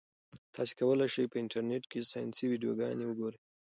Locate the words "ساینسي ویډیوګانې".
2.11-3.03